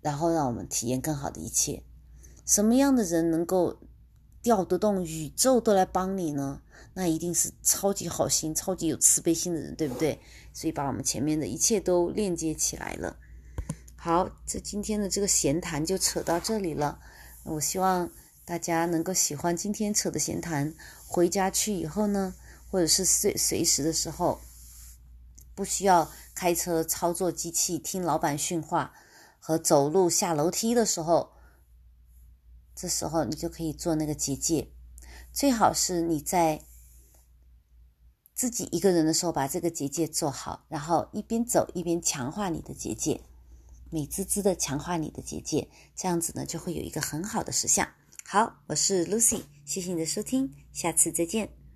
[0.01, 1.83] 然后让我们体验更好的一切。
[2.45, 3.81] 什么样的人能够
[4.41, 6.61] 调得动宇宙都来帮你呢？
[6.93, 10.19] 那一定是超级好心、超级有慈悲心的人，对不对？
[10.53, 13.19] 所以把我们前面的一切都链接起来了。
[14.07, 17.01] 好，这今天的这个闲谈就扯到这里了。
[17.43, 18.09] 我希望
[18.45, 20.73] 大家能够喜欢今天扯的闲谈。
[21.05, 22.33] 回家去以后呢，
[22.71, 24.39] 或者是随随时的时候，
[25.53, 28.93] 不需要开车操作机器听老板训话，
[29.41, 31.33] 和走路下楼梯的时候，
[32.73, 34.71] 这时候你就可以做那个结界。
[35.33, 36.61] 最好是你在
[38.33, 43.19] 自己一个人的时候把这个结界做好，然后一边走一边强化你的结界。
[43.89, 47.87] 美滋滋的强化你的结界，这样子呢就会有一个很好的实相。
[48.23, 51.66] 好，我是 Lucy，谢谢你的收听，下次再见。